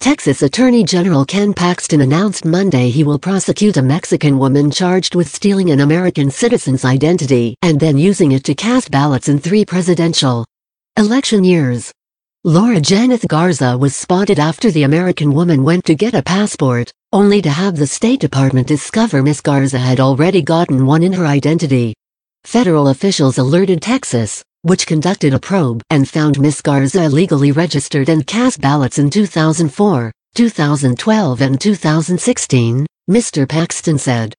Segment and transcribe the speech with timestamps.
[0.00, 5.28] Texas Attorney General Ken Paxton announced Monday he will prosecute a Mexican woman charged with
[5.28, 10.46] stealing an American citizen's identity and then using it to cast ballots in three presidential
[10.96, 11.92] election years.
[12.44, 17.42] Laura Janeth Garza was spotted after the American woman went to get a passport, only
[17.42, 21.92] to have the State Department discover Miss Garza had already gotten one in her identity.
[22.44, 28.26] Federal officials alerted Texas, which conducted a probe and found Miss Garza illegally registered and
[28.26, 33.48] cast ballots in 2004, 2012 and 2016, Mr.
[33.48, 34.34] Paxton said.